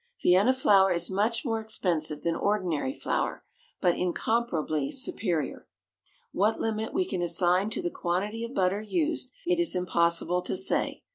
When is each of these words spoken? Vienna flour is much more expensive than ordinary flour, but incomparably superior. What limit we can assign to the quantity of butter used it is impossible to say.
Vienna 0.23 0.51
flour 0.51 0.91
is 0.91 1.11
much 1.11 1.45
more 1.45 1.61
expensive 1.61 2.23
than 2.23 2.35
ordinary 2.35 2.91
flour, 2.91 3.43
but 3.81 3.95
incomparably 3.95 4.89
superior. 4.89 5.67
What 6.31 6.59
limit 6.59 6.91
we 6.91 7.05
can 7.05 7.21
assign 7.21 7.69
to 7.69 7.83
the 7.83 7.91
quantity 7.91 8.43
of 8.43 8.55
butter 8.55 8.81
used 8.81 9.31
it 9.45 9.59
is 9.59 9.75
impossible 9.75 10.41
to 10.41 10.57
say. 10.57 11.03